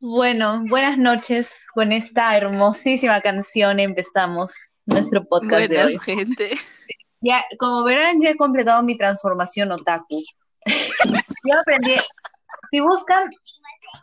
[0.00, 1.66] Bueno, buenas noches.
[1.74, 4.52] Con esta hermosísima canción empezamos
[4.86, 5.98] nuestro podcast de hoy.
[5.98, 6.52] gente.
[7.20, 10.22] Ya, como verán, ya he completado mi transformación otaku.
[11.44, 11.96] Yo aprendí.
[12.70, 13.28] Si buscan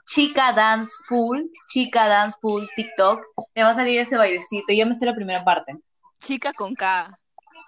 [0.06, 3.22] Chica Dance Pool, Chica Dance Pool TikTok,
[3.56, 4.74] me va a salir ese bailecito.
[4.74, 5.76] Yo me sé la primera parte.
[6.20, 7.18] Chica con K.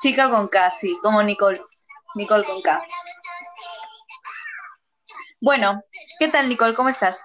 [0.02, 1.60] Chica con K, sí, como Nicole.
[2.18, 2.82] Nicole con K.
[5.40, 5.82] Bueno,
[6.18, 6.74] ¿qué tal, Nicole?
[6.74, 7.24] ¿Cómo estás?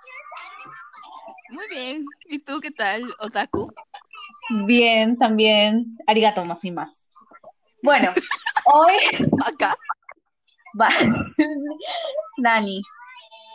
[1.51, 2.05] Muy bien.
[2.27, 3.73] ¿Y tú qué tal, Otaku?
[4.66, 5.96] Bien, también.
[6.06, 7.09] Arigato más y más.
[7.82, 8.10] Bueno,
[8.66, 8.95] hoy
[9.46, 9.74] Acá.
[10.80, 10.88] va.
[12.37, 12.82] Nani.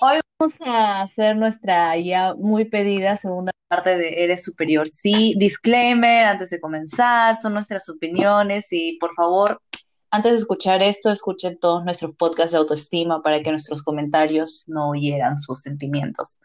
[0.02, 4.88] Hoy vamos a hacer nuestra ya muy pedida segunda parte de Eres Superior.
[4.88, 9.62] Sí, disclaimer antes de comenzar, son nuestras opiniones y por favor,
[10.10, 14.94] antes de escuchar esto, escuchen todos nuestros podcasts de autoestima para que nuestros comentarios no
[14.94, 16.40] hieran sus sentimientos.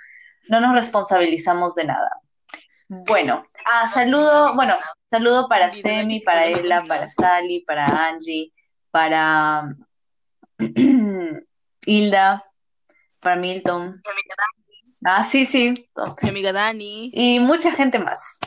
[0.49, 2.11] No nos responsabilizamos de nada.
[2.89, 4.75] Bueno, ah, saludo, bueno,
[5.11, 8.53] saludo para Semi, para Ella, para Sally, para Angie,
[8.91, 9.75] para
[11.87, 12.45] Hilda,
[13.21, 14.03] para Milton.
[15.05, 15.75] Ah, sí, sí.
[16.23, 17.11] Mi amiga Dani.
[17.15, 18.39] Y mucha gente más.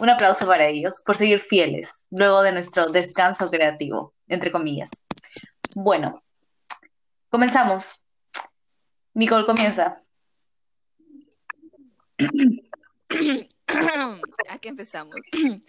[0.00, 4.90] Un aplauso para ellos por seguir fieles luego de nuestro descanso creativo, entre comillas.
[5.74, 6.22] Bueno,
[7.28, 8.02] comenzamos.
[9.14, 10.02] Nicole, comienza.
[14.48, 15.16] Aquí empezamos.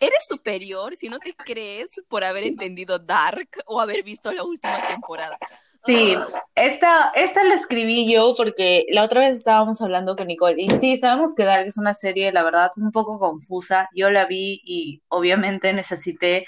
[0.00, 4.78] ¿Eres superior si no te crees por haber entendido Dark o haber visto la última
[4.88, 5.38] temporada?
[5.78, 6.16] Sí,
[6.54, 10.96] esta, esta la escribí yo porque la otra vez estábamos hablando con Nicole y sí,
[10.96, 13.88] sabemos que Dark es una serie, la verdad, un poco confusa.
[13.94, 16.46] Yo la vi y obviamente necesité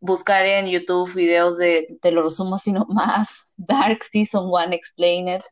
[0.00, 5.42] buscar en YouTube videos de, te lo resumo sino más, Dark Season 1 Explained.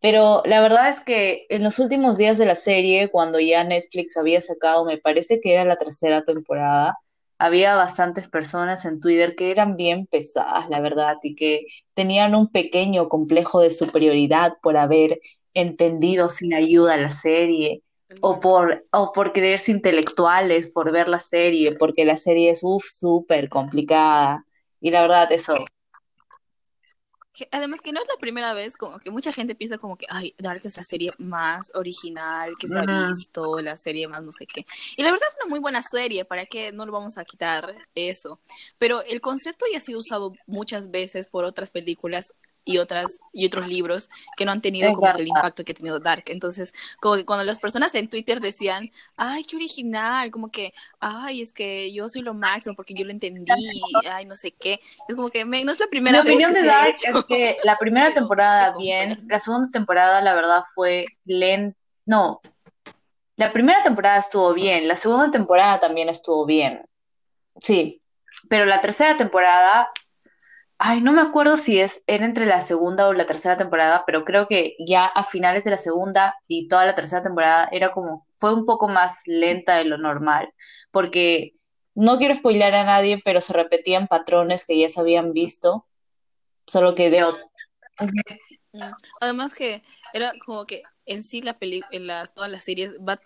[0.00, 4.16] Pero la verdad es que en los últimos días de la serie, cuando ya Netflix
[4.16, 6.96] había sacado, me parece que era la tercera temporada,
[7.38, 12.48] había bastantes personas en Twitter que eran bien pesadas, la verdad, y que tenían un
[12.50, 15.20] pequeño complejo de superioridad por haber
[15.54, 17.82] entendido sin ayuda la serie,
[18.20, 22.84] o por, o por creerse intelectuales, por ver la serie, porque la serie es uf,
[22.86, 24.44] súper complicada.
[24.80, 25.54] Y la verdad, eso,
[27.38, 30.06] Que además que no es la primera vez como que mucha gente piensa como que,
[30.08, 34.32] ay, Dark es la serie más original que se ha visto, la serie más no
[34.32, 34.66] sé qué.
[34.96, 37.76] Y la verdad es una muy buena serie, ¿para qué no lo vamos a quitar
[37.94, 38.40] eso?
[38.78, 42.32] Pero el concepto ya ha sido usado muchas veces por otras películas
[42.68, 45.72] y otras y otros libros que no han tenido Es como que el impacto que
[45.72, 46.24] ha tenido Dark.
[46.26, 51.40] Entonces, como que cuando las personas en Twitter decían, ay, qué original, como que, ay,
[51.40, 53.52] es que yo soy lo máximo porque yo lo entendí,
[54.12, 54.80] ay, no sé qué.
[55.08, 56.94] Es como que me- no es la primera vez opinión que de se ha Dark
[56.96, 57.18] hecho.
[57.18, 62.40] es que la primera temporada te bien, la segunda temporada la verdad fue lenta, no,
[63.36, 66.82] la primera temporada estuvo bien, la segunda temporada también estuvo bien,
[67.60, 68.00] sí,
[68.48, 69.90] pero la tercera temporada,
[70.78, 74.24] ay, no me acuerdo si es, era entre la segunda o la tercera temporada, pero
[74.24, 78.26] creo que ya a finales de la segunda y toda la tercera temporada era como,
[78.38, 80.52] fue un poco más lenta de lo normal,
[80.92, 81.54] porque
[81.94, 85.84] no quiero spoilear a nadie, pero se repetían patrones que ya se habían visto
[86.66, 87.44] solo que de otro.
[89.20, 93.20] Además que era como que en sí la peli en las todas las series va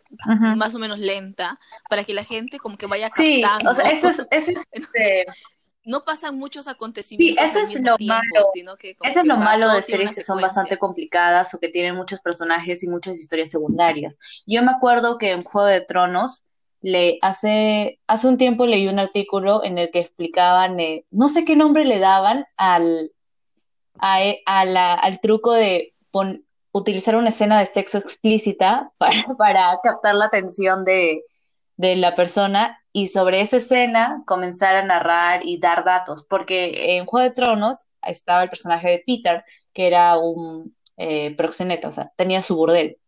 [0.57, 1.61] más o menos lenta
[1.91, 3.71] para que la gente como que vaya Sí, captando.
[3.71, 5.27] o sea, eso es, eso es, este,
[5.85, 8.47] No pasan muchos acontecimientos Sí, eso es lo tiempo, malo.
[8.55, 11.59] sino que como eso es que lo malo de series que son bastante complicadas o
[11.59, 14.19] que tienen muchos personajes y muchas historias secundarias.
[14.47, 16.45] Yo me acuerdo que en Juego de Tronos
[16.83, 21.45] le hace, hace un tiempo leí un artículo en el que explicaban, eh, no sé
[21.45, 23.13] qué nombre le daban al,
[23.99, 29.25] a, e- a la- al truco de pon- utilizar una escena de sexo explícita para,
[29.39, 31.25] para captar la atención de,
[31.77, 37.07] de la persona y sobre esa escena comenzar a narrar y dar datos, porque en
[37.07, 42.13] Juego de Tronos estaba el personaje de Peter, que era un eh, proxeneta, o sea,
[42.17, 42.99] tenía su burdel.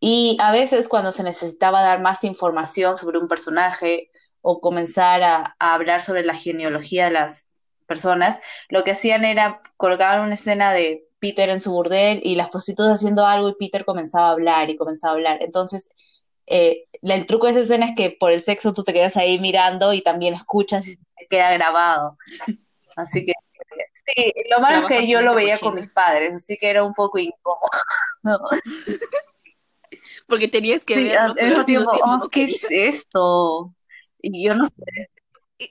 [0.00, 4.10] Y a veces cuando se necesitaba dar más información sobre un personaje
[4.40, 7.48] o comenzar a, a hablar sobre la genealogía de las
[7.86, 12.50] personas, lo que hacían era colocaban una escena de Peter en su burdel y las
[12.50, 15.38] prostitutas haciendo algo y Peter comenzaba a hablar y comenzaba a hablar.
[15.40, 15.90] Entonces,
[16.46, 19.38] eh, el truco de esa escena es que por el sexo tú te quedas ahí
[19.38, 22.16] mirando y también escuchas y te queda grabado.
[22.96, 23.32] Así que,
[23.94, 26.94] sí, lo malo es que yo lo veía con mis padres, así que era un
[26.94, 27.70] poco incómodo.
[28.22, 28.38] ¿no?
[30.26, 33.74] Porque tenías que Sí, al mismo tiempo, tiempo oh, ¿qué es esto?
[34.20, 35.10] Y yo no sé.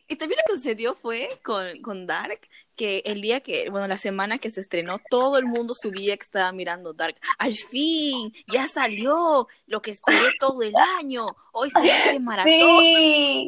[0.08, 2.40] Y, también lo que sucedió fue con, con, Dark,
[2.76, 6.24] que el día que, bueno, la semana que se estrenó, todo el mundo subía que
[6.24, 7.16] estaba mirando Dark.
[7.38, 11.26] Al fin, ya salió lo que esperé todo el año.
[11.52, 12.52] Hoy se hace maratón.
[12.52, 13.48] Sí,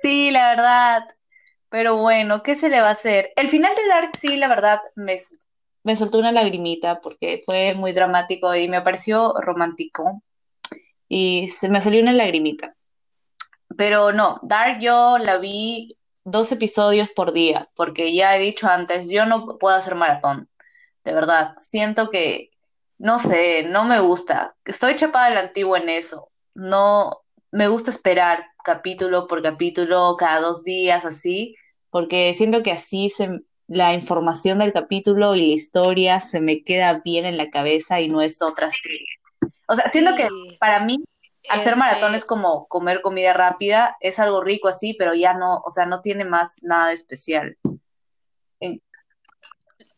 [0.00, 1.08] sí, la verdad.
[1.68, 3.32] Pero bueno, ¿qué se le va a hacer?
[3.36, 5.16] El final de Dark, sí, la verdad, me,
[5.84, 10.22] me soltó una lagrimita porque fue muy dramático y me pareció romántico.
[11.08, 12.74] Y se me salió una lagrimita.
[13.76, 19.08] Pero no, Dark yo la vi dos episodios por día, porque ya he dicho antes,
[19.10, 20.48] yo no puedo hacer maratón,
[21.04, 21.52] de verdad.
[21.58, 22.50] Siento que,
[22.98, 24.56] no sé, no me gusta.
[24.64, 26.28] Estoy chapada del antiguo en eso.
[26.54, 31.56] No, me gusta esperar capítulo por capítulo, cada dos días, así,
[31.90, 37.00] porque siento que así se, la información del capítulo y la historia se me queda
[37.04, 38.70] bien en la cabeza y no es otra
[39.66, 40.28] O sea, siento que
[40.58, 41.02] para mí
[41.48, 45.70] Hacer maratón es como comer comida rápida, es algo rico así, pero ya no, o
[45.70, 47.56] sea, no tiene más nada especial.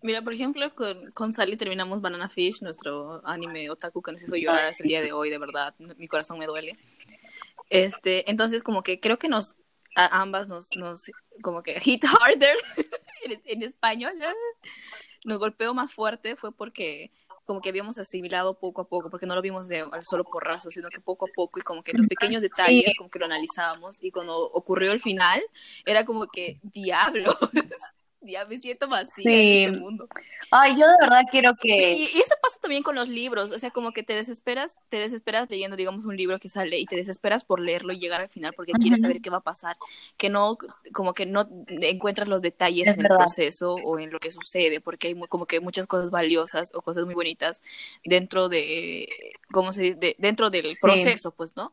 [0.00, 4.36] Mira, por ejemplo, con, con Sally terminamos Banana Fish, nuestro anime otaku que nos hizo
[4.36, 6.72] llorar hasta el día de hoy, de verdad, mi corazón me duele.
[7.70, 9.56] Este, entonces como que creo que nos,
[9.96, 11.10] a ambas nos, nos,
[11.42, 12.56] como que hit harder
[13.24, 14.14] en, en español,
[15.24, 17.10] nos golpeó más fuerte fue porque
[17.44, 20.88] como que habíamos asimilado poco a poco, porque no lo vimos de solo porrazo, sino
[20.88, 24.10] que poco a poco y como que los pequeños detalles, como que lo analizábamos y
[24.10, 25.42] cuando ocurrió el final,
[25.84, 27.36] era como que, diablo,
[28.24, 30.08] ya me siento vacía en este mundo.
[30.50, 31.92] Ay, yo de verdad quiero que...
[31.92, 35.48] Y, eso pasa también con los libros, o sea, como que te desesperas, te desesperas
[35.50, 38.52] leyendo, digamos, un libro que sale y te desesperas por leerlo y llegar al final
[38.54, 39.76] porque quieres saber qué va a pasar,
[40.16, 40.56] que no,
[40.92, 45.08] como que no encuentras los detalles en el proceso o en lo que sucede, porque
[45.08, 47.62] hay como que muchas cosas valiosas o cosas muy bonitas
[48.04, 49.08] dentro de,
[49.52, 50.16] ¿cómo se dice?
[50.18, 51.72] dentro del proceso, pues, ¿no?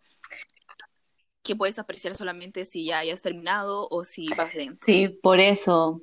[1.43, 4.77] que puedes apreciar solamente si ya hayas terminado o si vas lento.
[4.79, 6.01] Sí, por eso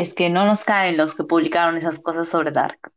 [0.00, 2.92] es que no nos caen los que publicaron esas cosas sobre Dark.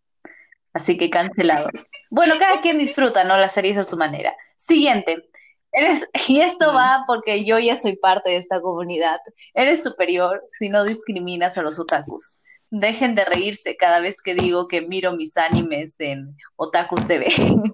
[0.73, 1.85] Así que cancelados.
[2.09, 3.37] Bueno, cada quien disfruta, ¿no?
[3.37, 4.33] Las series a su manera.
[4.55, 5.29] Siguiente.
[5.71, 9.19] Eres, y esto va porque yo ya soy parte de esta comunidad.
[9.53, 12.33] Eres superior si no discriminas a los otakus.
[12.69, 17.27] Dejen de reírse cada vez que digo que miro mis animes en Otaku TV.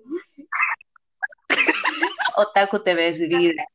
[2.36, 3.66] Otaku TV es vida.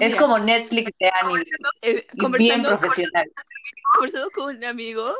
[0.00, 1.44] Es como Netflix de anime.
[1.82, 2.06] Eh,
[2.38, 3.26] bien profesional
[3.92, 5.14] conversando con un amigo,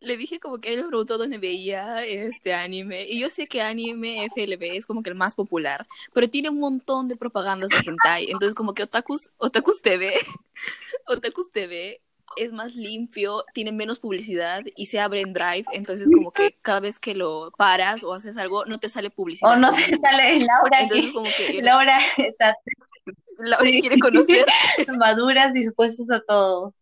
[0.00, 3.04] le dije como que él me preguntó dónde veía este anime.
[3.04, 6.60] Y yo sé que anime FLB es como que el más popular, pero tiene un
[6.60, 8.26] montón de propagandas de hentai.
[8.26, 10.14] Entonces, como que Otakus, Otakus TV,
[11.06, 12.00] Otakus TV
[12.36, 15.64] es más limpio, tiene menos publicidad y se abre en Drive.
[15.72, 19.52] Entonces, como que cada vez que lo paras o haces algo, no te sale publicidad.
[19.52, 20.82] O no te sale Laura.
[20.82, 21.60] Entonces, como que.
[21.62, 22.54] Laura está.
[23.38, 24.46] Laura quiere conocer.
[24.98, 26.74] Maduras dispuestas a todo.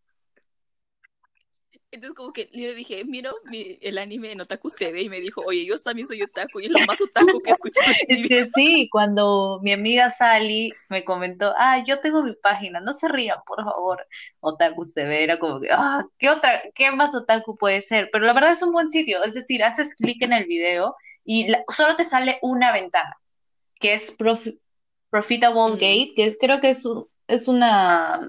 [1.97, 5.65] Entonces como que le dije, miro el anime en Otaku TV y me dijo, oye,
[5.65, 7.91] yo también soy otaku y es lo más otaku que he escuchado.
[8.09, 12.93] es que sí, cuando mi amiga Sally me comentó, ah, yo tengo mi página, no
[12.93, 14.07] se rían, por favor.
[14.41, 18.11] Otaku TV era como que, ah, ¿qué otra, qué más otaku puede ser?
[18.13, 21.47] Pero la verdad es un buen sitio, es decir, haces clic en el video y
[21.71, 23.17] solo te sale una ventana,
[23.81, 24.11] que es
[25.17, 25.73] Profitable.
[25.73, 26.85] Gate, que es, creo que es,
[27.29, 28.21] es una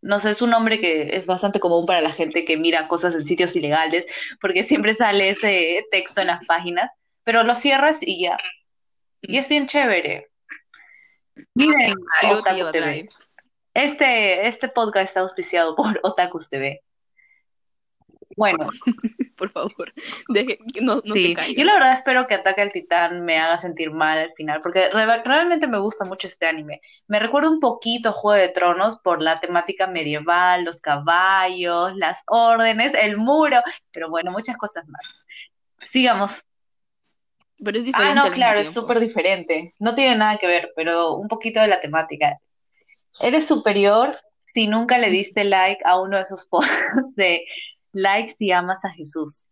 [0.00, 3.14] no sé, es un nombre que es bastante común para la gente que mira cosas
[3.14, 4.06] en sitios ilegales,
[4.40, 6.92] porque siempre sale ese texto en las páginas,
[7.24, 8.38] pero lo cierras y ya.
[9.20, 10.30] Y es bien chévere.
[11.54, 11.94] Miren,
[12.30, 13.08] Otaku TV.
[13.74, 16.82] Este, este podcast está auspiciado por Otakus TV.
[18.38, 18.70] Bueno.
[19.36, 19.92] Por favor,
[20.28, 21.36] deje, no, no sí.
[21.56, 24.88] Yo la verdad espero que Ataque al Titán me haga sentir mal al final, porque
[24.90, 26.80] realmente me gusta mucho este anime.
[27.08, 32.22] Me recuerda un poquito a Juego de Tronos por la temática medieval, los caballos, las
[32.26, 33.60] órdenes, el muro,
[33.92, 35.02] pero bueno, muchas cosas más.
[35.80, 36.44] Sigamos.
[37.62, 38.20] Pero es diferente.
[38.20, 39.74] Ah, no, claro, es súper diferente.
[39.80, 42.38] No tiene nada que ver, pero un poquito de la temática.
[43.20, 44.10] Eres superior
[44.44, 46.72] si nunca le diste like a uno de esos posts
[47.16, 47.44] de
[47.92, 49.46] like si amas a Jesús.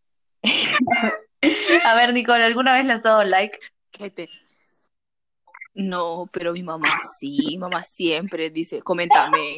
[1.85, 3.59] a ver, Nicole, ¿alguna vez le has dado like?
[5.75, 6.89] No, pero mi mamá
[7.19, 9.57] sí, mi mamá siempre dice, coméntame.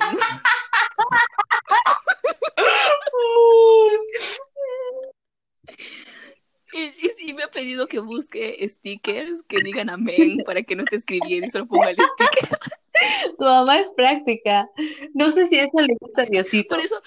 [6.73, 10.97] y, y, me ha pedido que busque stickers que digan amén para que no esté
[10.97, 12.59] escribiendo y solo ponga el sticker.
[13.39, 14.69] Tu mamá es práctica.
[15.15, 16.69] No sé si eso le gusta a Diosito.
[16.75, 17.01] Por eso,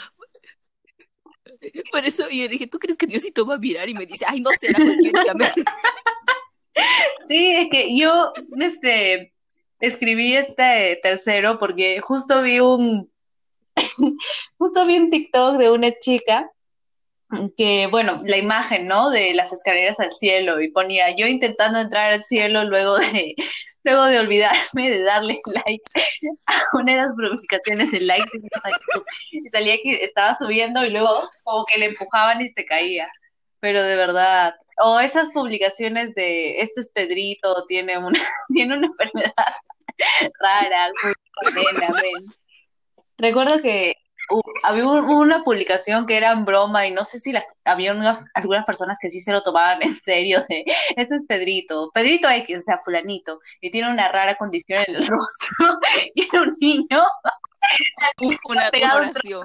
[1.91, 3.89] por eso yo dije, ¿tú crees que Diosito va a mirar?
[3.89, 5.13] Y me dice, ay, no sé, la cuestión,
[7.27, 9.33] Sí, es que yo, este,
[9.79, 13.11] escribí este tercero porque justo vi un,
[14.57, 16.51] justo vi un TikTok de una chica
[17.57, 19.09] que, bueno, la imagen, ¿no?
[19.09, 23.35] De las escaleras al cielo y ponía yo intentando entrar al cielo luego de,
[23.83, 25.83] luego de olvidarme de darle like
[26.45, 28.31] a una de las publicaciones de likes
[29.31, 33.07] y salía que estaba subiendo y luego como que le empujaban y se caía.
[33.59, 38.19] Pero de verdad, o esas publicaciones de este es Pedrito, tiene una,
[38.53, 39.33] tiene una enfermedad
[40.39, 40.91] rara,
[43.17, 43.95] Recuerdo que
[44.63, 47.33] había una publicación que era en broma y no sé si
[47.65, 47.91] había
[48.33, 50.63] algunas personas que sí se lo tomaban en serio de,
[50.95, 55.07] este es Pedrito, Pedrito X, o sea, fulanito, y tiene una rara condición en el
[55.07, 55.79] rostro,
[56.15, 57.03] y era un niño
[58.49, 59.43] una, pegado un, trozo,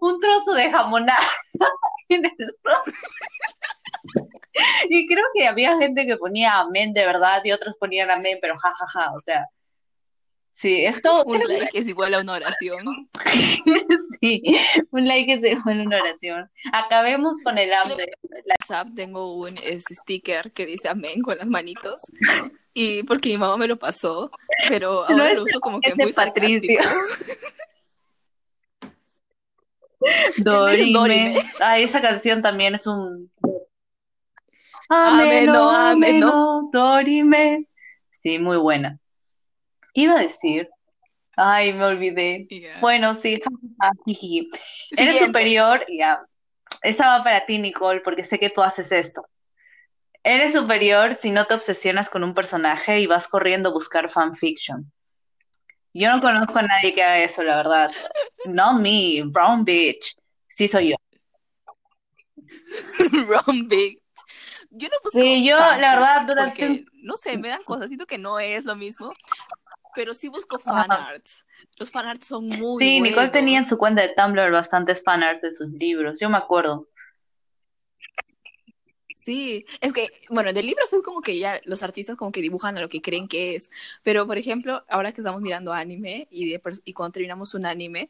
[0.00, 1.28] un trozo de jamonada
[2.08, 2.92] en el rostro.
[4.88, 8.56] Y creo que había gente que ponía amén de verdad y otros ponían amén, pero
[8.56, 9.46] jajaja, ja, ja, o sea,
[10.58, 11.22] Sí, esto.
[11.26, 13.08] Un like es igual a una oración.
[14.20, 14.42] sí,
[14.90, 16.50] un like es igual a una oración.
[16.72, 18.10] Acabemos con el hambre.
[18.44, 19.56] WhatsApp tengo un
[19.88, 22.02] sticker que dice amén con las manitos.
[22.74, 24.32] Y porque mi mamá me lo pasó,
[24.68, 26.80] pero ahora lo uso como que muy Patricio.
[30.38, 31.36] Dorime.
[31.60, 33.30] Ah, esa canción también es un.
[34.88, 37.68] Ameno, ameno, Dorime.
[38.10, 38.98] Sí, muy buena
[40.02, 40.68] iba a decir?
[41.36, 42.48] Ay, me olvidé.
[42.80, 43.38] Bueno, sí.
[44.96, 46.20] Eres superior, ya.
[46.82, 49.26] Esta va para ti, Nicole, porque sé que tú haces esto.
[50.24, 54.90] Eres superior si no te obsesionas con un personaje y vas corriendo a buscar fanfiction.
[55.94, 57.90] Yo no conozco a nadie que haga eso, la verdad.
[58.44, 60.16] Not me, brown bitch.
[60.48, 60.96] Sí soy yo.
[63.26, 64.00] brown bitch.
[64.70, 66.84] Yo no busco Sí, yo, la verdad, durante...
[66.94, 69.14] No sé, me dan cosas, siento que no es lo mismo,
[69.98, 71.44] pero sí busco fanarts.
[71.76, 75.52] Los fanarts son muy Sí, Nicole tenía en su cuenta de Tumblr bastantes fanarts de
[75.52, 76.86] sus libros, yo me acuerdo.
[79.26, 82.78] Sí, es que, bueno, de libros es como que ya los artistas como que dibujan
[82.78, 83.70] a lo que creen que es,
[84.04, 88.08] pero por ejemplo, ahora que estamos mirando anime y, de, y cuando terminamos un anime,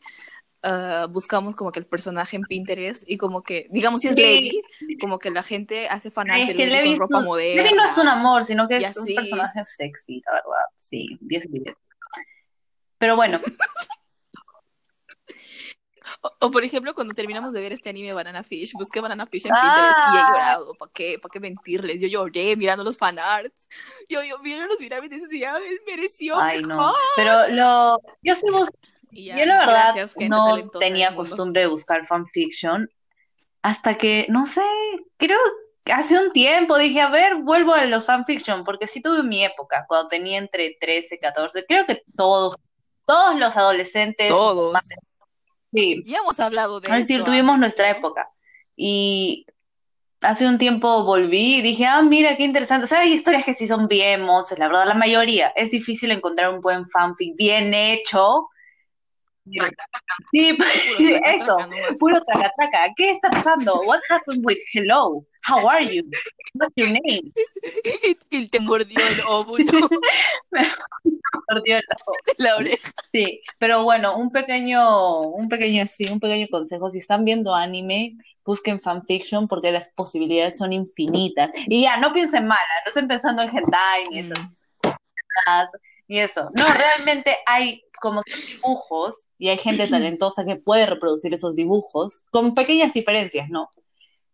[0.65, 4.63] uh, buscamos como que el personaje en Pinterest y como que, digamos, si es Levi,
[5.01, 7.63] como que la gente hace fanart de Levi, con ropa moderna.
[7.63, 11.51] Levi no es un amor, sino que es un personaje sexy, la verdad, sí, 10
[11.51, 11.77] 10.
[12.99, 13.39] Pero bueno.
[16.41, 19.53] O, por ejemplo, cuando terminamos de ver este anime Banana Fish, busqué Banana Fish en
[19.53, 20.29] Pinterest y he ah.
[20.33, 20.75] llorado.
[20.75, 21.19] ¿Para qué?
[21.21, 22.01] ¿Para qué mentirles?
[22.01, 23.69] Yo lloré mirando los fanarts.
[24.09, 26.39] Yo, yo viendo los miraba y decía, él mereció.
[26.41, 26.93] Ay, no.
[27.15, 28.01] Pero lo.
[28.23, 28.47] Yo sí
[29.11, 29.95] Yo la verdad
[30.29, 32.89] no tenía costumbre de buscar fanfiction
[33.63, 34.63] hasta que, no sé,
[35.17, 35.39] creo
[35.85, 39.45] que hace un tiempo dije, a ver, vuelvo a los fanfiction, porque sí tuve mi
[39.45, 42.55] época, cuando tenía entre 13 y 14, creo que todos
[43.09, 44.29] todos los adolescentes.
[44.29, 44.77] Todos.
[45.73, 46.01] Sí.
[46.05, 48.31] Ya hemos hablado de Es decir, tuvimos nuestra época.
[48.77, 49.47] Y
[50.21, 52.85] hace un tiempo volví y dije, ah, mira, qué interesante.
[52.85, 55.49] O sea, hay historias que sí son bien mozas, la verdad, la mayoría.
[55.57, 58.49] Es difícil encontrar un buen fanfic bien hecho.
[60.33, 60.57] Sí,
[61.25, 61.57] eso,
[61.99, 62.93] puro traca, traca.
[62.97, 63.81] ¿Qué está pasando?
[63.83, 65.25] What happened with hello?
[65.43, 66.03] How are you?
[66.55, 67.33] What's your name?
[68.31, 69.65] Y te mordió el óvulo.
[71.49, 72.19] mordió el óvulo.
[72.39, 72.93] La oreja.
[73.13, 76.91] Sí, pero bueno, un pequeño, un pequeño, sí, un pequeño consejo.
[76.91, 81.51] Si están viendo anime, busquen fanfiction porque las posibilidades son infinitas.
[81.67, 84.33] Y ya, no piensen mala, no estén pensando en hentai ni mm.
[84.33, 84.57] esas
[86.09, 86.51] ni eso.
[86.59, 92.55] No, realmente hay como dibujos y hay gente talentosa que puede reproducir esos dibujos con
[92.55, 93.71] pequeñas diferencias, ¿no?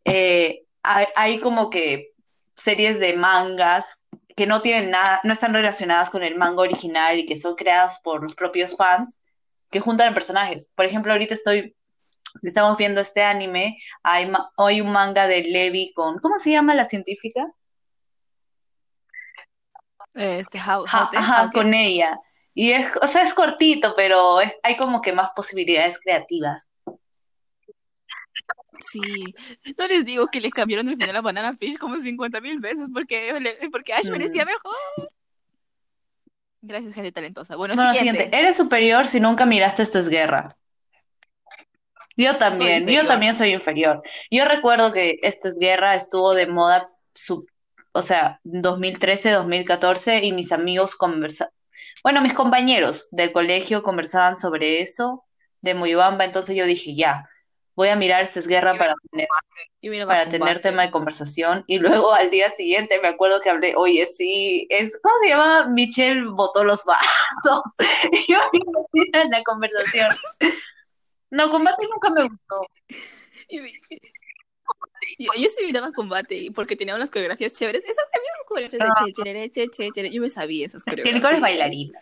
[0.04, 2.12] Eh, hay, como que
[2.52, 4.02] series de mangas
[4.37, 8.00] que no tienen nada, no están relacionadas con el manga original y que son creadas
[8.00, 9.21] por los propios fans
[9.71, 10.71] que juntan personajes.
[10.75, 11.75] Por ejemplo, ahorita estoy,
[12.43, 16.85] estamos viendo este anime, hay, hay un manga de Levi con, ¿cómo se llama la
[16.85, 17.47] científica?
[20.14, 22.18] Este, how, ajá, con ella.
[22.54, 26.68] Y es, o sea, es cortito, pero hay como que más posibilidades creativas.
[28.80, 29.35] Sí,
[29.78, 32.88] no les digo que le cambiaron el final a Banana Fish como 50 mil veces
[32.92, 34.49] porque, porque Ash merecía mm.
[34.49, 35.11] mejor.
[36.61, 37.56] Gracias, gente talentosa.
[37.56, 38.30] Bueno, siguiente.
[38.33, 40.56] Eres superior si nunca miraste Esto es Guerra.
[42.16, 44.02] Yo también, yo también soy inferior.
[44.30, 46.88] Yo recuerdo que Esto es Guerra estuvo de moda,
[47.94, 51.52] o sea, 2013, 2014 y mis amigos conversaban,
[52.02, 55.24] bueno, mis compañeros del colegio conversaban sobre eso
[55.62, 57.28] de Moyobamba, entonces yo dije, ya,
[57.76, 61.64] voy a mirar si es guerra para tener, para tener tema de conversación.
[61.66, 65.66] Y luego al día siguiente me acuerdo que hablé, oye, sí, es, ¿cómo se llama?
[65.68, 67.62] Michelle botó los vasos.
[68.12, 68.38] y yo
[68.92, 70.14] en la conversación.
[71.30, 72.66] No, combate nunca me gustó.
[75.18, 77.84] Yo, yo sí miraba combate porque tenía unas coreografías chéveres.
[77.84, 81.25] Esas también coreografías de che, che, che, Yo me sabía esas coreografías.
[81.25, 82.00] El es bailarina.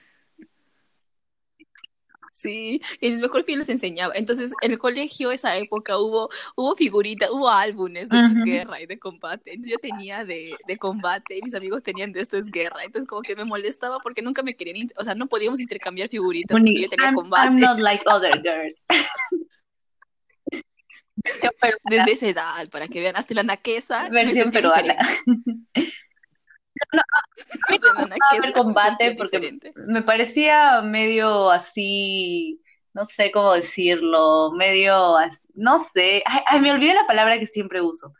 [2.34, 4.14] Sí, y es mejor que les enseñaba.
[4.16, 8.98] Entonces, en el colegio, esa época, hubo, hubo figuritas, hubo álbumes de guerra y de
[8.98, 9.58] combate.
[9.60, 12.84] yo tenía de, de, combate y mis amigos tenían de esto es guerra.
[12.84, 16.58] Entonces, como que me molestaba porque nunca me querían, o sea, no podíamos intercambiar figuritas
[16.58, 17.48] porque yo tenía combate.
[17.48, 18.86] I'm not like other girls.
[21.84, 24.08] Desde esa edad, para que vean, hasta la naquesa.
[24.08, 24.96] Versión peruana.
[26.92, 27.02] no,
[28.06, 32.60] no, el combate porque me parecía medio así,
[32.94, 35.16] no sé cómo decirlo, medio,
[35.54, 38.12] no sé, ay, me olvidé la palabra que siempre uso.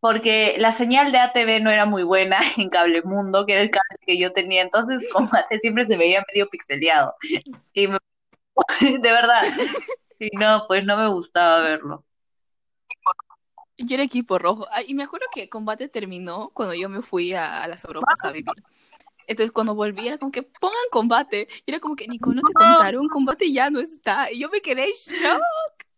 [0.00, 3.70] Porque la señal de ATV no era muy buena en Cable Mundo, que era el
[3.70, 7.14] cable que yo tenía, entonces combate siempre se veía medio pixeleado.
[7.72, 9.42] Y de verdad,
[10.22, 12.04] y no, pues no me gustaba verlo.
[13.78, 14.66] Yo era equipo rojo.
[14.86, 18.52] y me acuerdo que combate terminó cuando yo me fui a, las Europas a vivir.
[19.26, 21.48] Entonces cuando volví era como que pongan combate.
[21.66, 24.30] Y era como que Nico, no te contaron, combate ya no está.
[24.30, 25.42] Y yo me quedé en shock.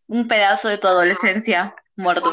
[0.06, 2.32] Un pedazo de tu adolescencia muerto.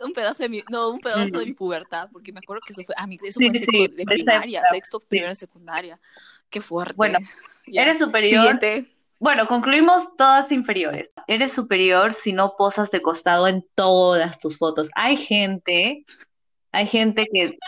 [0.00, 2.82] Un, pedazo de mi, no, un pedazo de mi pubertad, porque me acuerdo que eso
[2.84, 5.98] fue, ah, eso fue en sexto de primaria, sexto, primero, secundaria.
[6.48, 6.94] Qué fuerte.
[6.96, 7.18] Bueno,
[7.66, 8.42] eres superior.
[8.42, 8.97] Siguiente.
[9.20, 11.12] Bueno, concluimos todas inferiores.
[11.26, 14.90] Eres superior si no posas de costado en todas tus fotos.
[14.94, 16.04] Hay gente,
[16.70, 17.58] hay gente que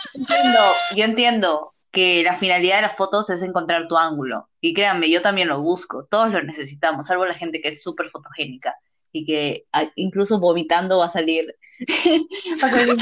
[0.95, 4.49] yo entiendo que la finalidad de las fotos es encontrar tu ángulo.
[4.61, 6.05] Y créanme, yo también lo busco.
[6.05, 8.73] Todos lo necesitamos, salvo la gente que es súper fotogénica
[9.11, 11.53] y que ah, incluso vomitando va a salir.
[12.63, 12.95] va a salir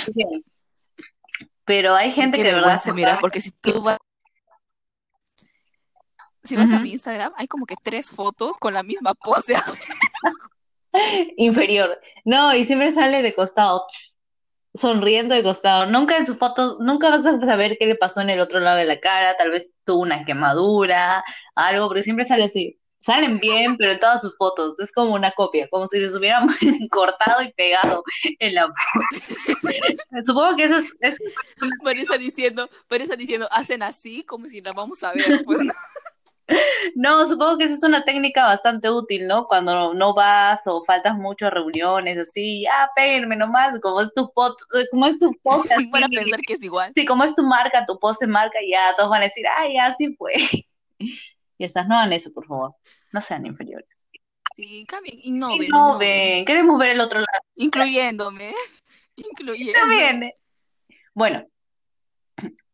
[1.65, 3.99] Pero hay gente que de verdad se mira, porque si tú vas
[6.43, 9.55] si vas a mi Instagram, hay como que tres fotos con la misma pose.
[11.37, 11.99] Inferior.
[12.25, 13.85] No, y siempre sale de costado,
[14.73, 15.85] sonriendo de costado.
[15.85, 18.77] Nunca en sus fotos, nunca vas a saber qué le pasó en el otro lado
[18.77, 19.35] de la cara.
[19.37, 21.23] Tal vez tuvo una quemadura,
[21.55, 22.79] algo, porque siempre sale así.
[23.01, 26.47] Salen bien, pero en todas sus fotos es como una copia, como si les hubieran
[26.91, 28.03] cortado y pegado
[28.39, 28.69] en la
[30.25, 31.17] Supongo que eso es, es...
[32.19, 32.69] diciendo,
[33.17, 35.73] diciendo, hacen así como si la vamos a ver, pues no.
[36.95, 39.45] No, supongo que esa es una técnica bastante útil, ¿no?
[39.45, 44.31] Cuando no vas o faltas mucho a reuniones, así, ah, péguenme nomás, como es tu
[44.33, 45.69] pot, eh, como es tu post.
[45.91, 46.91] Van a pensar que es igual.
[46.93, 49.67] Sí, como es tu marca, tu post se marca, ya todos van a decir, ah,
[49.71, 50.33] ya, sí fue.
[51.61, 52.75] Y estas, no hagan eso, por favor.
[53.11, 54.05] No sean inferiores.
[54.55, 55.63] Sí, cambien, innoven.
[55.63, 57.43] Innoven, queremos ver el otro lado.
[57.55, 58.53] Incluyéndome.
[59.17, 60.35] Incluyéndome.
[61.13, 61.45] Bueno,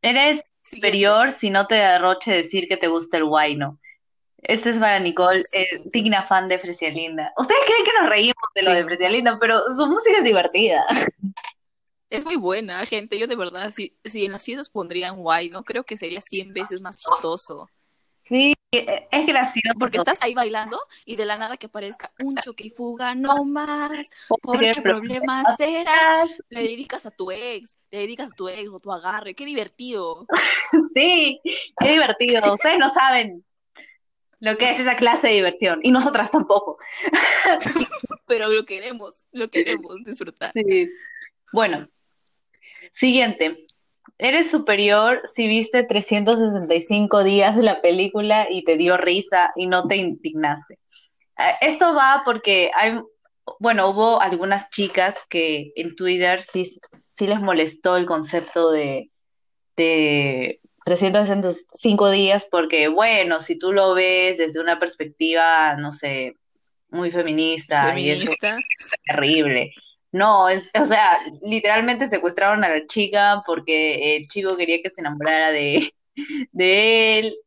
[0.03, 3.79] eres superior si no te derroche decir que te gusta el guayno.
[4.37, 6.59] Este es para Nicole, eh, digna fan de
[6.93, 7.33] Linda.
[7.37, 10.83] Ustedes creen que nos reímos de lo de Linda, pero su música es divertida.
[12.07, 13.17] Es muy buena, gente.
[13.17, 16.53] Yo de verdad, si, si en las fiestas pondrían guay, no creo que sería 100
[16.53, 17.67] veces más chistoso.
[18.25, 19.77] Sí, e, es gracioso.
[19.79, 23.43] Porque estás ahí bailando y de la nada que aparezca un choque y fuga, no
[23.45, 24.09] más.
[24.41, 26.43] ¿Por qué problemas serás?
[26.49, 29.35] Le dedicas a tu ex, le dedicas a tu ex o tu agarre.
[29.35, 30.25] Qué divertido.
[30.95, 31.41] Sí,
[31.79, 32.53] qué divertido.
[32.53, 33.45] Ustedes no saben
[34.39, 36.77] lo que es esa clase de diversión y nosotras tampoco.
[38.25, 40.51] Pero lo queremos, lo queremos disfrutar.
[40.53, 40.89] Sí.
[41.51, 41.87] Bueno,
[42.91, 43.57] siguiente
[44.17, 49.87] eres superior si viste 365 días de la película y te dio risa y no
[49.87, 50.79] te indignaste.
[51.37, 52.99] Eh, esto va porque hay,
[53.59, 56.65] bueno, hubo algunas chicas que en Twitter sí,
[57.07, 59.09] sí les molestó el concepto de,
[59.75, 66.37] de 365 días porque, bueno, si tú lo ves desde una perspectiva, no sé,
[66.89, 68.57] muy feminista, feminista.
[68.57, 69.73] es terrible.
[70.15, 75.01] No, es, o sea, literalmente secuestraron a la chica porque el chico quería que se
[75.01, 75.93] enamorara de,
[76.53, 77.37] de él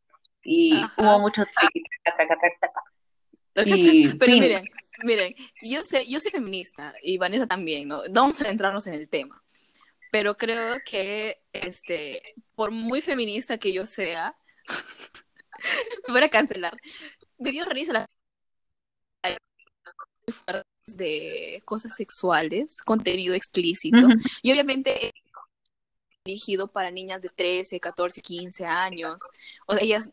[0.43, 1.83] y hubo mucho y,
[4.19, 4.65] Pero miren,
[5.03, 8.03] miren, yo sé, yo soy feminista y Vanessa también, ¿no?
[8.05, 9.43] No vamos a entrarnos en el tema.
[10.13, 12.21] Pero creo que este,
[12.55, 14.37] por muy feminista que yo sea,
[16.07, 16.77] me voy a cancelar.
[17.39, 18.07] Me dio risa la
[20.97, 24.09] de cosas sexuales, contenido explícito.
[24.43, 25.15] Y obviamente
[26.25, 29.17] dirigido para niñas de 13, 14, 15 años.
[29.67, 30.11] O sea, ellas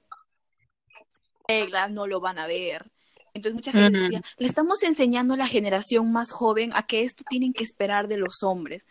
[1.48, 2.92] reglas no lo van a ver.
[3.34, 7.26] Entonces mucha gente decía, le estamos enseñando a la generación más joven a que esto
[7.30, 8.88] tienen que esperar de los hombres.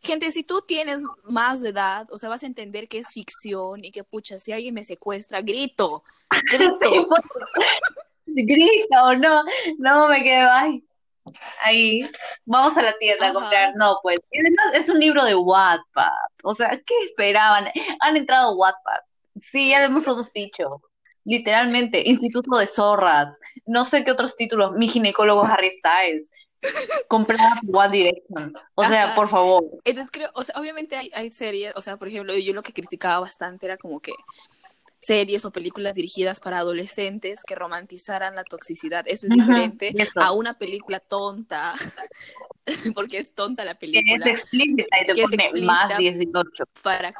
[0.00, 3.84] Gente, si tú tienes más de edad, o sea, vas a entender que es ficción
[3.84, 6.04] y que, pucha, si alguien me secuestra, grito,
[6.52, 7.08] grito.
[8.26, 9.42] grito o no,
[9.78, 10.84] no me quedo, ay,
[11.62, 12.08] ahí,
[12.44, 14.18] vamos a la tienda a comprar, no, pues,
[14.74, 16.10] es un libro de Wattpad,
[16.44, 17.68] o sea, ¿qué esperaban?
[18.00, 19.00] Han entrado Wattpad,
[19.36, 20.82] sí, ya lo hemos dicho,
[21.24, 26.30] literalmente, Instituto de Zorras, no sé qué otros títulos, mi ginecólogo Harry Styles,
[27.08, 28.52] comprar One Direction.
[28.74, 29.64] O sea, por favor.
[29.84, 32.72] Entonces creo, o sea, obviamente hay, hay series, o sea, por ejemplo, yo lo que
[32.72, 34.12] criticaba bastante era como que
[35.00, 39.04] series o películas dirigidas para adolescentes que romantizaran la toxicidad.
[39.06, 41.74] Eso es diferente a una película tonta,
[42.94, 44.24] porque es tonta la película.
[44.24, 46.64] Que es explícita y te pone más 18.
[46.82, 47.12] Para,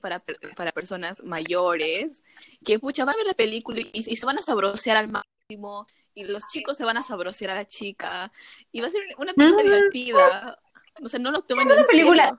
[0.00, 0.22] para,
[0.56, 2.22] para personas mayores,
[2.64, 5.86] que pucha, va a ver la película y, y se van a sabrosear al máximo
[6.14, 8.32] y los chicos se van a sabrosear a la chica
[8.72, 10.58] y va a ser una película divertida.
[11.02, 12.34] O sea, no lo tomen es una película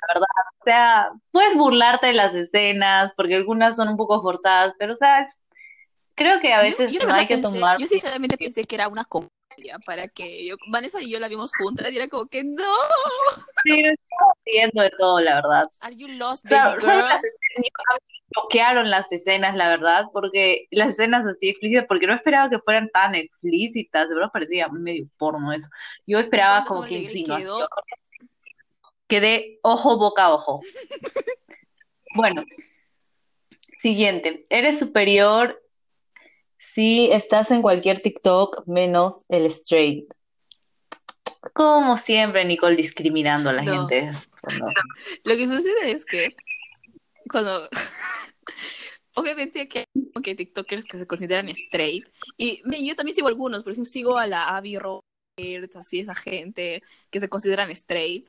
[0.00, 0.26] la verdad.
[0.60, 4.96] O sea, puedes burlarte de las escenas porque algunas son un poco forzadas, pero o
[4.96, 5.22] sea,
[6.14, 7.78] creo que a veces no hay que tomar.
[7.78, 9.30] Yo sinceramente pensé que era una comedia
[9.84, 12.74] para que yo, Vanessa y yo la vimos juntas y era como que no.
[13.64, 15.64] Sí, estamos viendo de todo, la verdad.
[15.80, 17.04] Are you lost, baby girl?
[18.34, 22.90] bloquearon las escenas, la verdad, porque las escenas así explícitas, porque no esperaba que fueran
[22.90, 25.68] tan explícitas, de verdad parecía medio porno eso.
[26.06, 27.66] Yo esperaba como que insinuación.
[29.08, 30.60] Quedé ojo, boca, ojo.
[32.14, 32.44] bueno,
[33.80, 34.46] siguiente.
[34.50, 35.62] Eres superior
[36.58, 40.12] si estás en cualquier TikTok menos el straight.
[41.54, 44.10] Como siempre, Nicole discriminando a la gente.
[45.24, 46.34] Lo que sucede es que
[47.30, 47.68] cuando
[49.14, 53.90] obviamente que hay TikTokers que se consideran straight y yo también sigo algunos, por ejemplo,
[53.90, 58.26] sigo a la Abby Roberts, así esa gente que se consideran straight,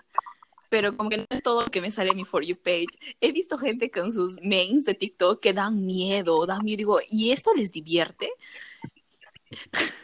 [0.69, 2.87] pero como que no es todo lo que me sale en mi For You page.
[3.21, 7.31] He visto gente con sus mains de TikTok que dan miedo, dan miedo, digo, ¿y
[7.31, 8.29] esto les divierte?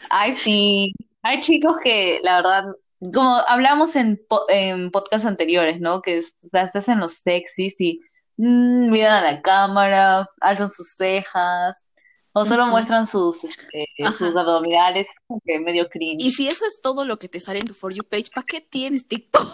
[0.10, 0.94] Ay, sí.
[1.22, 2.66] Hay chicos que, la verdad,
[3.14, 6.02] como hablamos en, en podcasts anteriores, ¿no?
[6.02, 8.00] Que se hacen los sexys y
[8.38, 11.92] Mm, miran a la cámara, alzan sus cejas,
[12.32, 13.86] o solo muestran sus, este,
[14.18, 16.24] sus abdominales, como que medio cringe.
[16.24, 18.46] Y si eso es todo lo que te sale en tu For You page, ¿para
[18.46, 19.46] qué tienes TikTok?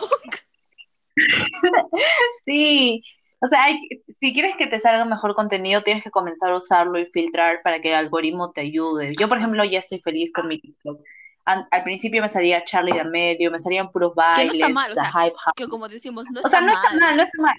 [2.46, 3.04] sí,
[3.42, 3.66] o sea,
[4.08, 7.82] si quieres que te salga mejor contenido, tienes que comenzar a usarlo y filtrar para
[7.82, 9.14] que el algoritmo te ayude.
[9.18, 11.02] Yo, por ejemplo, ya estoy feliz con mi TikTok.
[11.46, 14.96] Al, principio me salía Charlie D'Amelio, me salían puros bailes, que no está mal, o
[14.96, 17.58] sea, hype, Que como decimos, no está o sea, no está mal, no está mal.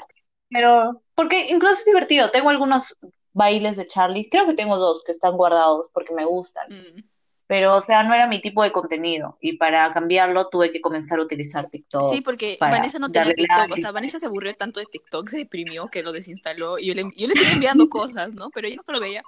[0.48, 2.30] Pero, porque incluso es divertido.
[2.30, 2.96] Tengo algunos
[3.32, 4.28] bailes de Charlie.
[4.28, 6.68] Creo que tengo dos que están guardados porque me gustan.
[6.70, 7.02] Mm.
[7.50, 9.36] Pero, o sea, no era mi tipo de contenido.
[9.40, 12.14] Y para cambiarlo tuve que comenzar a utilizar TikTok.
[12.14, 13.72] Sí, porque Vanessa no tenía TikTok.
[13.72, 16.78] O sea, Vanessa se aburrió tanto de TikTok, se deprimió que lo desinstaló.
[16.78, 18.50] Y yo le, yo le estoy enviando cosas, ¿no?
[18.50, 19.24] Pero ella no lo veía.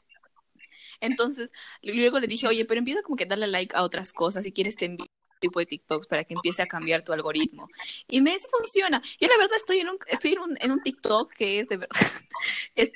[1.01, 1.51] Entonces,
[1.83, 4.45] luego le dije, oye, pero empieza como que darle like a otras cosas.
[4.45, 5.09] Si quieres, te envío
[5.41, 7.67] tipo de TikToks para que empiece a cambiar tu algoritmo.
[8.07, 9.03] Y me funciona.
[9.21, 11.79] Yo la verdad estoy en un, estoy en un, en un TikTok que es de
[11.79, 11.97] verdad,
[12.77, 12.93] es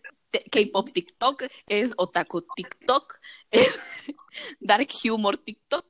[0.50, 3.18] K-pop TikTok, es otaku TikTok,
[3.50, 3.78] es
[4.60, 5.84] dark humor TikTok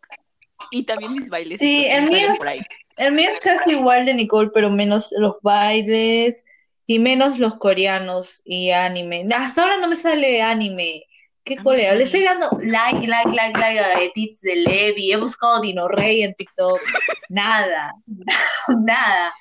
[0.71, 1.61] y también mis bailes.
[1.61, 2.61] Sí, el mío, por ahí.
[2.97, 6.45] el mío es casi igual de Nicole, pero menos los bailes
[6.87, 9.27] y menos los coreanos y anime.
[9.35, 11.05] Hasta ahora no me sale anime.
[11.45, 11.95] Qué colera.
[11.95, 15.13] Le estoy dando like, like, like, like a edits de Levi.
[15.13, 16.81] He buscado Dino Rey en TikTok.
[17.29, 17.93] nada,
[18.81, 19.33] nada.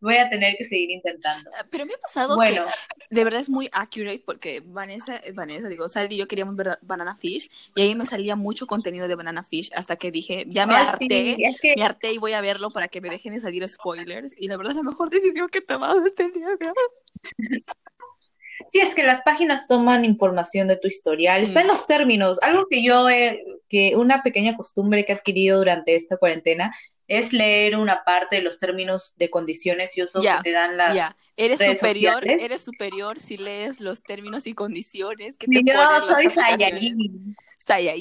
[0.00, 1.50] Voy a tener que seguir intentando.
[1.58, 2.60] Ah, pero me ha pasado que
[3.10, 7.16] de verdad es muy accurate porque Vanessa, Vanessa, digo, Sal y yo queríamos ver Banana
[7.16, 10.76] Fish y ahí me salía mucho contenido de Banana Fish hasta que dije, ya me
[10.76, 11.36] harté,
[11.76, 14.34] me harté y voy a verlo para que me dejen de salir spoilers.
[14.38, 16.46] Y la verdad es la mejor decisión que he tomado este día.
[18.68, 21.70] Sí, es que las páginas toman información de tu historial, está en mm.
[21.70, 22.38] los términos.
[22.42, 26.72] Algo que yo, he, que una pequeña costumbre que he adquirido durante esta cuarentena
[27.08, 30.94] es leer una parte de los términos de condiciones y uso que te dan las.
[30.94, 35.74] Ya, eres superior, eres superior si lees los términos y condiciones que te Yo
[36.06, 37.36] soy Saiyajin.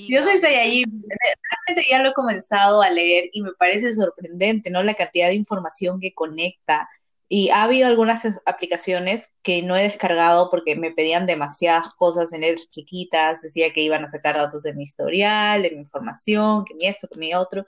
[0.09, 1.03] Yo soy Saiyajin.
[1.07, 4.83] Realmente ya lo he comenzado a leer y me parece sorprendente, ¿no?
[4.83, 6.89] La cantidad de información que conecta
[7.31, 12.41] y ha habido algunas aplicaciones que no he descargado porque me pedían demasiadas cosas en
[12.41, 16.73] letras chiquitas, decía que iban a sacar datos de mi historial, de mi información, que
[16.73, 17.67] mi esto, que mi otro.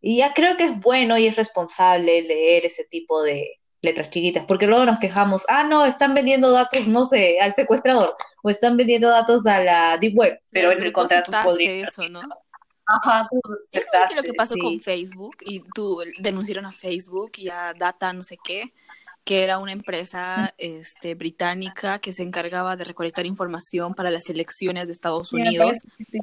[0.00, 4.46] Y ya creo que es bueno y es responsable leer ese tipo de letras chiquitas,
[4.46, 8.78] porque luego nos quejamos, ah, no, están vendiendo datos, no sé, al secuestrador, o están
[8.78, 11.86] vendiendo datos a la Deep Web, pero, en el contrato podría...
[11.86, 12.22] Eso, ¿no?
[12.86, 13.40] Ajá, tú
[14.16, 14.60] lo que pasó sí.
[14.60, 18.72] con Facebook y tú denunciaron a Facebook y a Data no sé qué,
[19.24, 24.86] que era una empresa este, británica que se encargaba de recolectar información para las elecciones
[24.86, 25.78] de Estados Unidos.
[26.10, 26.18] sí.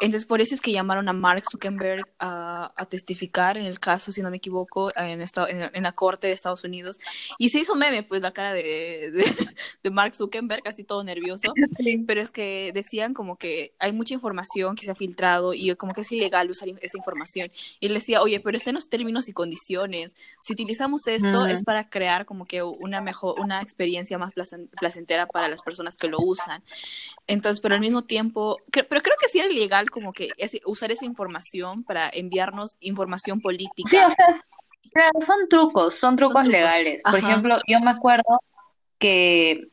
[0.00, 4.12] Entonces, por eso es que llamaron a Mark Zuckerberg a, a testificar en el caso,
[4.12, 6.98] si no me equivoco, en, esta- en, en la corte de Estados Unidos.
[7.38, 9.24] Y se hizo meme, pues, la cara de, de,
[9.82, 11.52] de Mark Zuckerberg, así todo nervioso.
[11.76, 12.04] Sí.
[12.06, 15.92] Pero es que decían como que hay mucha información que se ha filtrado y como
[15.94, 17.50] que es ilegal usar esa información.
[17.80, 20.14] Y él decía, oye, pero está en los términos y condiciones.
[20.42, 21.48] Si utilizamos esto Mm.
[21.50, 25.96] es para crear como que una mejor, una experiencia más placen- placentera para las personas
[25.96, 26.62] que lo usan.
[27.26, 30.30] Entonces, pero al mismo tiempo, pero creo que sí era ilegal como que
[30.66, 33.88] usar esa información para enviarnos información política.
[33.88, 34.42] Sí, o sea, es-
[34.92, 36.52] claro, son trucos, son trucos trucos.
[36.52, 37.02] legales.
[37.02, 38.40] Por ejemplo, yo me acuerdo
[38.98, 39.68] que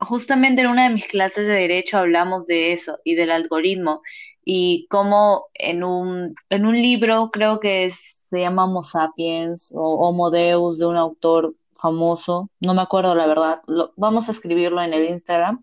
[0.00, 4.02] justamente en una de mis clases de derecho hablamos de eso y del algoritmo
[4.44, 9.94] y cómo en un, en un libro, creo que es- se llama Homo Sapiens o
[10.08, 14.80] Homo Deus de un autor famoso, no me acuerdo la verdad, lo- vamos a escribirlo
[14.82, 15.60] en el Instagram.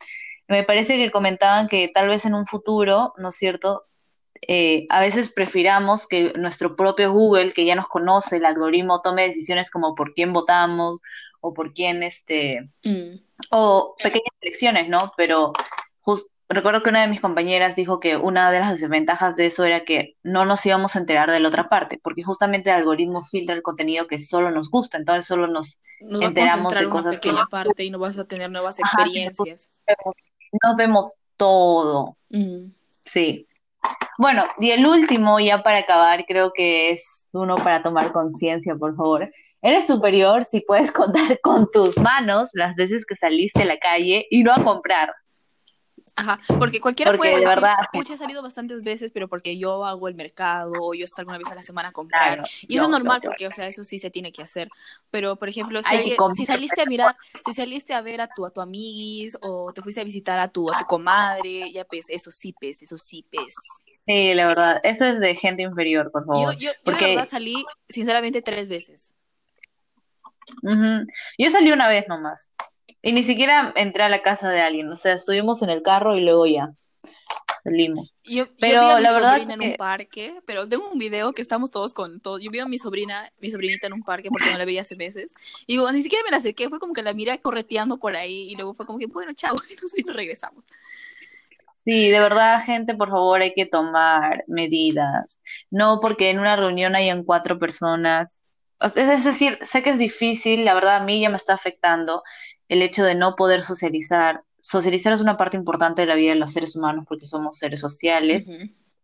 [0.48, 3.86] Me parece que comentaban que tal vez en un futuro, ¿no es cierto?
[4.48, 9.24] eh, a veces prefiramos que nuestro propio Google, que ya nos conoce, el algoritmo, tome
[9.24, 11.00] decisiones como por quién votamos
[11.42, 13.20] o por quién, este, Mm.
[13.52, 15.14] o pequeñas elecciones, ¿no?
[15.18, 15.54] Pero
[16.50, 19.86] recuerdo que una de mis compañeras dijo que una de las desventajas de eso era
[19.86, 23.56] que no nos íbamos a enterar de la otra parte, porque justamente el algoritmo filtra
[23.56, 26.90] el contenido que solo nos gusta, entonces solo nos Nos va a enteramos de una
[26.90, 29.68] cosas que parte y no vas a tener nuevas experiencias.
[30.64, 32.18] No vemos todo.
[32.30, 32.72] Mm.
[33.06, 33.48] Sí.
[34.18, 38.96] Bueno, y el último, ya para acabar, creo que es uno para tomar conciencia, por
[38.96, 39.30] favor.
[39.62, 44.28] Eres superior si puedes contar con tus manos las veces que saliste a la calle
[44.30, 45.14] y no a comprar.
[46.16, 49.58] Ajá, porque cualquiera Porque puede de decir, verdad- pucha, he salido bastantes veces, pero porque
[49.58, 52.36] yo hago el mercado o yo salgo una vez a la semana a comprar.
[52.36, 54.44] Claro, Y eso es no, normal no, porque, o sea, eso sí se tiene que
[54.44, 54.70] hacer.
[55.10, 58.52] Pero, por ejemplo, si, alguien- saliste a mirar, si saliste a ver a tu, a
[58.52, 62.30] tu amiguis o te fuiste a visitar a tu, a tu comadre, ya pues, eso
[62.30, 63.56] sí, pues, eso sí, pues.
[64.06, 66.54] Sí, la verdad, eso es de gente inferior, por Yo, favor.
[66.58, 69.16] yo, yo Porque- verdad salí, sinceramente, tres veces.
[70.62, 71.08] Ujú.
[71.38, 72.52] Yo salí una vez nomás.
[73.04, 74.90] Y ni siquiera entré a la casa de alguien.
[74.90, 76.74] O sea, estuvimos en el carro y luego ya
[77.64, 78.16] salimos.
[78.24, 80.90] Yo, yo Pero vi a mi la verdad sobrina en que- un parque, pero tengo
[80.90, 82.42] un video que estamos todos con todos.
[82.42, 84.96] Yo vi a mi sobrina, mi sobrinita en un parque porque no la veía hace
[84.96, 85.34] meses.
[85.68, 88.50] Y digo, ni siquiera me la acerqué, fue como que la miré correteando por ahí
[88.50, 89.56] y luego fue como que, bueno, chao,
[89.98, 90.64] y nos, regresamos.
[91.76, 95.42] Sí, de verdad, gente, por favor, hay que tomar medidas.
[95.70, 98.46] No porque en una reunión hayan cuatro personas.
[98.96, 102.24] Es decir, sé que es difícil, la verdad a mí ya me está afectando
[102.70, 104.44] el hecho de no poder socializar.
[104.60, 107.80] Socializar es una parte importante de la vida de los seres humanos porque somos seres
[107.80, 108.50] sociales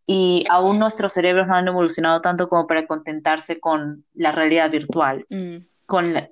[0.06, 5.26] y aún nuestros cerebros no han evolucionado tanto como para contentarse con la realidad virtual.
[5.28, 5.58] Mm.
[5.90, 6.30] Con la-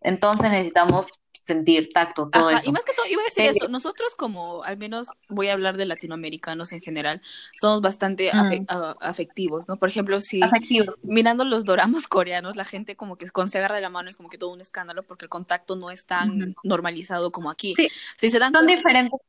[0.00, 2.70] Entonces necesitamos sentir tacto, todo Ajá, eso.
[2.70, 3.56] y más que todo, iba a decir Sí.
[3.56, 7.20] eso, nosotros como, al menos voy a hablar de latinoamericanos en general,
[7.60, 8.36] somos bastante Mm.
[8.36, 9.76] afe- a- afectivos, ¿no?
[9.76, 11.00] Por ejemplo, si Afectivos.
[11.02, 14.16] mirando los doramas coreanos, la gente como que cuando se agarra de la mano es
[14.16, 17.74] como que todo un escándalo porque el contacto no es tan normalizado como aquí.
[17.74, 17.88] Sí,
[18.18, 19.20] Si se dan son cuenta- diferentes.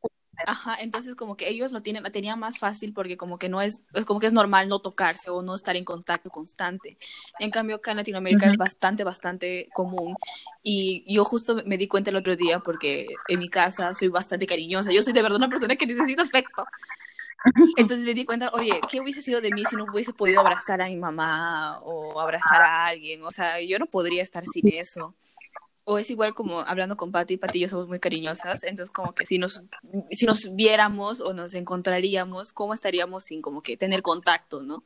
[0.45, 3.81] Ajá, entonces como que ellos lo tienen, tenían más fácil porque como que no es,
[3.93, 6.97] es como que es normal no tocarse o no estar en contacto constante.
[7.39, 10.15] En cambio acá en Latinoamérica es bastante, bastante común.
[10.61, 14.45] Y yo justo me di cuenta el otro día porque en mi casa soy bastante
[14.45, 14.91] cariñosa.
[14.91, 16.65] Yo soy de verdad una persona que necesita afecto.
[17.77, 20.81] Entonces me di cuenta, oye, ¿qué hubiese sido de mí si no hubiese podido abrazar
[20.81, 23.23] a mi mamá o abrazar a alguien?
[23.23, 25.13] O sea, yo no podría estar sin eso.
[25.85, 29.13] O es igual como hablando con Pati, Pati y yo somos muy cariñosas, entonces como
[29.13, 29.61] que si nos,
[30.11, 34.83] si nos viéramos o nos encontraríamos, ¿cómo estaríamos sin como que tener contacto, no?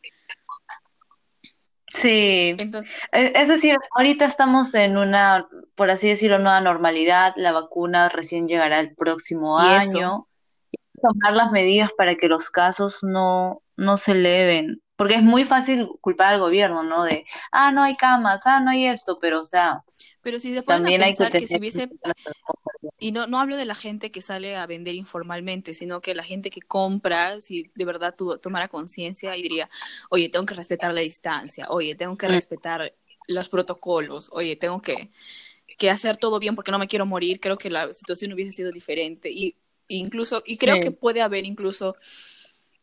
[1.94, 7.34] Sí, Entonces, es es decir, ahorita estamos en una, por así decirlo, nueva normalidad.
[7.38, 10.28] La vacuna recién llegará el próximo Y año.
[10.72, 14.82] Y tomar las medidas para que los casos no, no se eleven.
[14.96, 17.04] Porque es muy fácil culpar al gobierno, ¿no?
[17.04, 19.84] De, ah, no hay camas, ah, no hay esto, pero o sea,
[20.28, 21.90] pero si se a también hay que pensar que si hubiese,
[23.00, 26.26] y no, no hablo de la gente que sale a vender informalmente, sino que la
[26.26, 29.70] gente que compra, si de verdad tu, tomara conciencia y diría,
[30.10, 32.32] oye, tengo que respetar la distancia, oye, tengo que Mm.
[32.32, 32.94] respetar
[33.30, 35.12] los protocolos, oye, tengo que,
[35.78, 38.74] que hacer todo bien porque no me quiero morir, creo que la situación hubiese sido
[38.74, 39.32] diferente.
[39.32, 39.56] Y
[39.88, 40.82] incluso, y creo Sí.
[40.82, 41.96] que puede haber incluso,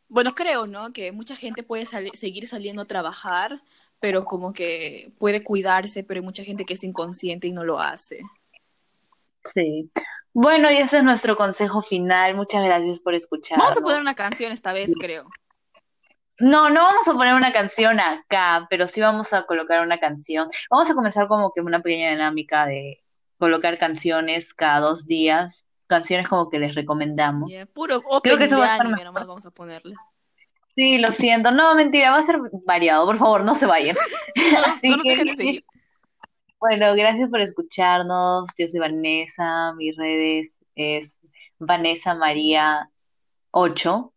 [0.09, 0.95] bueno, creo, ¿no?
[0.95, 3.63] Que mucha gente puede sali- seguir saliendo a trabajar,
[4.05, 7.81] pero como que puede cuidarse, pero hay mucha gente que es inconsciente y no lo
[7.81, 8.21] hace.
[9.55, 9.91] sí.
[10.35, 12.35] Bueno, y ese es nuestro consejo final.
[12.35, 13.65] Muchas gracias por escucharnos.
[13.65, 15.25] Vamos a poner una canción esta vez, creo.
[16.39, 20.49] No, no vamos a poner una canción acá, pero sí vamos a colocar una canción.
[20.71, 23.03] Vamos a comenzar como que una pequeña dinámica de
[23.39, 27.53] colocar canciones cada dos días, canciones como que les recomendamos.
[27.53, 29.95] Yeah, puro opening que eso va a estar nomás vamos a ponerle.
[30.77, 31.51] Sí, lo siento.
[31.51, 33.07] No, mentira, va a ser variado.
[33.07, 33.97] Por favor, no se vayan.
[34.67, 35.65] Así no de que, seguir.
[36.59, 38.49] bueno, gracias por escucharnos.
[38.59, 39.73] Yo soy Vanessa.
[39.75, 41.23] Mis redes es
[41.59, 42.91] Vanessa María
[43.53, 44.13] 8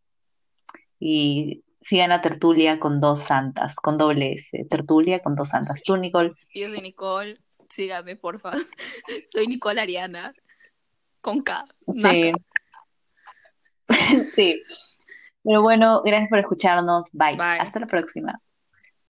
[0.99, 4.65] y sigan a Tertulia con dos santas, con doble S.
[4.69, 5.83] Tertulia con dos santas.
[5.83, 6.33] Tú, Nicole.
[6.53, 7.39] Yo soy Nicole,
[7.69, 8.51] sígame, porfa.
[9.31, 10.33] Soy Nicole Ariana,
[11.21, 11.65] con K.
[11.93, 12.31] Sí.
[14.35, 14.61] Sí.
[15.47, 17.09] Pero bueno, gracias por escucharnos.
[17.13, 17.37] Bye.
[17.37, 17.57] Bye.
[17.57, 18.41] Hasta la próxima.